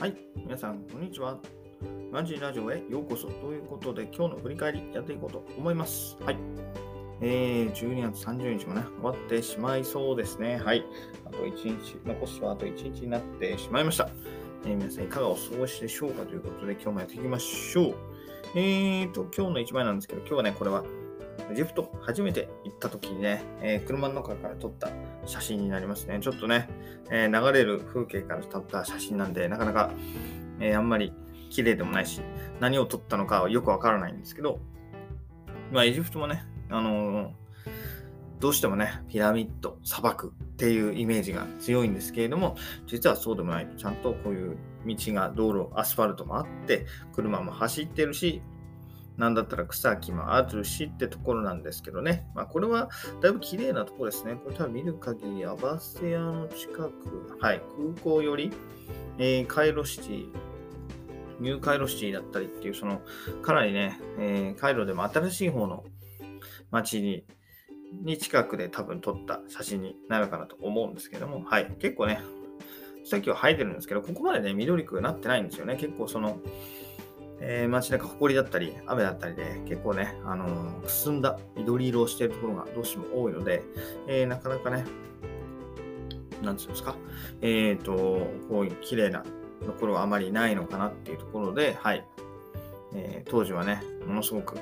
[0.00, 1.38] はい、皆さん、こんにちは。
[2.10, 6.16] マジラジオへようこそということで、今日の振り返りやっていこうと思います。
[6.24, 6.38] はい。
[7.20, 10.56] えー、12月30日もね、終わってしまいそうですね。
[10.56, 10.86] はい。
[11.26, 11.54] あと1
[11.84, 14.08] 日、残すはあと1日になってしまいました。
[14.64, 17.94] えー皆さん、いかがお過ごしでしょうかということで、今日もやっていきましょう。
[18.54, 20.82] えーと、今日の一枚なんですけど、今日はね、これは、
[21.52, 24.88] エジプト初めて行った時にね、えー車の中から撮った
[25.30, 26.18] 写真になりますね。
[26.20, 26.68] ちょっとね、
[27.10, 29.90] えー流れる風景から撮った写真なんで、なかなか、
[30.58, 31.12] えーあんまり
[31.50, 32.20] 綺麗でもないし、
[32.60, 34.60] 何を撮ったのかはよくわからないんですけど、
[35.72, 37.40] まあ、エジプトもね、あのー
[38.40, 42.56] どうしてもね、ピラミッド、砂漠っていうイメージが強いんですけれども、
[42.86, 43.68] 実はそうでもない。
[43.76, 44.56] ちゃんとこういう
[44.86, 48.40] 道が、道路、アスファルトもあって、車も走ってるし、
[49.20, 52.26] なんだったら草木もあるしってところなんですけどね。
[52.34, 52.88] まあ、これは
[53.20, 54.36] だいぶ綺麗なところですね。
[54.42, 56.90] これ多分見る限り、アバセアの近く、
[57.38, 57.60] はい、
[57.94, 58.50] 空港より、
[59.18, 60.28] えーカイロシティ、
[61.38, 63.02] ニューカイロシティだったりっていう、その、
[63.42, 65.84] かなりね、えーカイロでも新しい方の
[66.70, 67.26] 街に、
[68.02, 72.22] に近くで多分撮った写真になるかなと思うんですけども、はい、結構ね、
[73.04, 75.76] さっきは生えてるんですけど、ここまでね、緑くなってないんですよね。
[75.76, 76.40] 結構その、
[77.40, 83.62] えー街中、埃だったり、雨だったりで、結構ね、あのーくすんだ緑色をしているところがどうしても多いので、
[84.06, 84.84] えーなかなかね、
[86.42, 86.94] なんていうんですか、
[87.40, 87.92] えっ、と、
[88.48, 89.24] こういう綺麗な
[89.64, 92.06] ところはあまりないのかなっていうところで、はい。
[92.92, 94.56] え当時はね、ものすごく、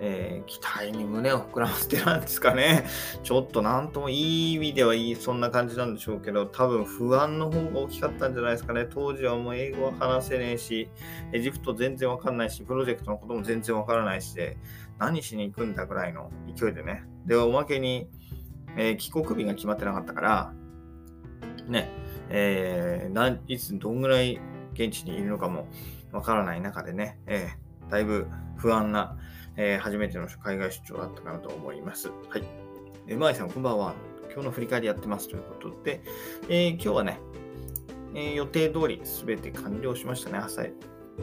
[0.00, 2.84] えー期待に胸を膨らませてなんですかね。
[3.22, 8.86] ちょっとなんともいい意味ではいい、そんな感じなんでしょうけど、多分不安の方が大きかったんじゃないですかね。
[8.90, 10.88] 当時はもう英語は話せねえし、
[11.32, 14.56] エジプト全然わかんないし、プロジェクトのことも全然わからないしで、
[14.98, 17.04] 何しに行くんだぐらいの勢いでね。
[17.26, 18.08] で、おまけに、
[18.76, 20.52] えー帰国日が決まってなかったから、
[21.68, 21.88] ね、
[22.28, 24.40] えーいつどんぐらい
[24.74, 25.68] 現地にいるのかも
[26.12, 29.16] わからない中でね、えーだいぶ不安な、
[29.56, 32.08] えー初めての海外出張だったかなと思います。
[32.28, 32.44] はい。
[33.06, 33.94] えまいさん、こんばんは。
[34.32, 36.02] 今日の振り返りやってますということで、
[36.48, 37.20] えー今日はね、
[38.14, 40.38] えー予定通り全て完了しましたね。
[40.38, 40.64] 朝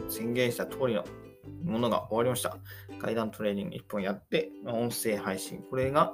[0.08, 1.04] 宣言した通りの
[1.64, 2.56] ものが終わりました。
[2.98, 5.62] 階段トレーニング1本やって、音声配信。
[5.68, 6.12] これが、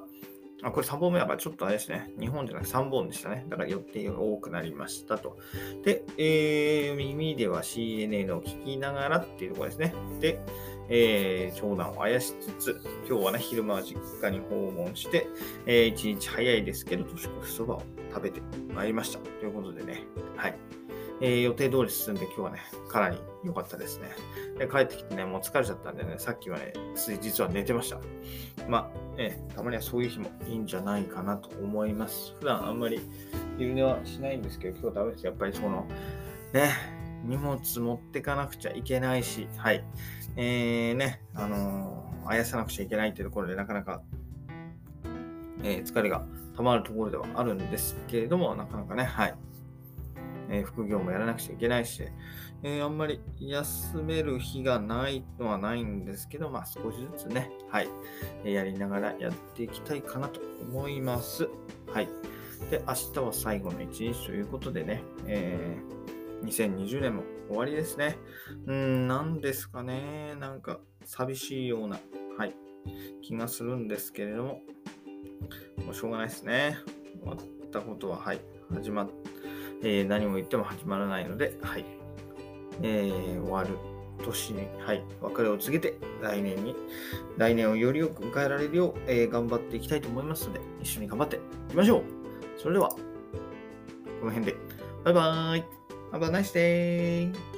[0.62, 2.10] あ、これ3本目だからちょっとあれですね。
[2.18, 3.46] 2本じゃなくて3本でしたね。
[3.48, 5.38] だから予定が多くなりましたと。
[5.84, 9.94] で、えー耳では CNN を聞きながらっていうところですね。
[10.20, 10.40] で、
[10.88, 15.28] えー長男をあやしつつ、今日はね、昼間は実家に訪問して、
[15.66, 18.40] えー一日早いですけど、年越しそばを食べて
[18.74, 19.20] まいりました。
[19.20, 20.02] ということでね、
[20.36, 20.56] はい。
[21.20, 24.10] えー予定通り進んで今日はね、かなり良かったですね。
[24.58, 26.72] で帰ってきてね、もう疲れちゃったんでね、さっきはね、
[27.20, 27.98] 実は寝てました。
[28.68, 32.34] まあ、えーたまにはそういう日もいいんじゃないかなと思います。
[32.38, 33.00] 普段あんまり
[33.56, 35.26] 昼寝はしないんですけど、今日ダメです。
[35.26, 35.86] やっぱりその、
[36.52, 36.70] ね、
[37.24, 39.84] 荷物持ってかなくちゃいけないし、はい。
[40.36, 44.02] えー、ね、あのーあやさなくちゃいけないっていうところで、なかなか、
[45.64, 46.24] えー疲れが
[46.56, 49.34] 溜まるところではあるんですけれども、なかなかね、はい。
[50.50, 52.02] えー副業もやらなくちゃいけないし、
[52.62, 57.88] えーあんまり休める日がないのはないんですけど、まあ少しずつね、はい、
[58.44, 61.48] えーやりながらやっていきたいかなと思います。
[61.92, 62.08] はい。
[62.70, 65.98] で、明日は最後の一日ということでね、えー
[66.44, 68.16] 2020年も終わりですね。
[68.66, 71.98] うーん、なんですかね、なんか寂しいような、
[72.38, 72.54] はい、
[73.22, 74.60] 気がするんですけれども、
[75.84, 76.78] もうしょうがないですね。
[77.20, 78.40] 終わったことは、はい、
[78.72, 79.10] 始まっ
[79.82, 81.84] えー何も言っても始まらないので、はい。
[82.82, 83.70] えー終わる
[84.24, 86.74] 年に、はい、別れを告げて、来年に、
[87.36, 91.40] 来年をよりよく迎えられるよう、えー頑張っていきたいと思いますので、一緒に頑張ってい
[91.70, 92.02] きましょう。
[92.56, 92.96] それでは、こ
[94.24, 94.56] の辺で、
[95.04, 95.64] バイバーイ。
[96.10, 97.57] Have a nice day!